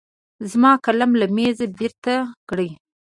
[0.51, 2.13] زما قلم له مېزه بېرته
[2.49, 2.69] کړه.